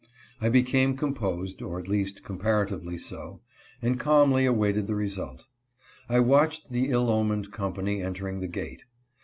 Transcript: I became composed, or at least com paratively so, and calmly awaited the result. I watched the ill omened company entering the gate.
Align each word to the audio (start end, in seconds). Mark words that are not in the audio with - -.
I 0.41 0.49
became 0.49 0.97
composed, 0.97 1.61
or 1.61 1.77
at 1.79 1.87
least 1.87 2.23
com 2.23 2.39
paratively 2.39 2.99
so, 2.99 3.41
and 3.83 3.99
calmly 3.99 4.47
awaited 4.47 4.87
the 4.87 4.95
result. 4.95 5.45
I 6.09 6.19
watched 6.21 6.71
the 6.71 6.89
ill 6.89 7.11
omened 7.11 7.51
company 7.51 8.01
entering 8.01 8.39
the 8.39 8.47
gate. 8.47 8.81